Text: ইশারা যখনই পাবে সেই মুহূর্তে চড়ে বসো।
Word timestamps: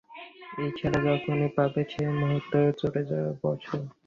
ইশারা 0.67 0.99
যখনই 1.07 1.49
পাবে 1.57 1.81
সেই 1.91 2.11
মুহূর্তে 2.19 2.59
চড়ে 2.79 3.01
বসো। 3.41 3.77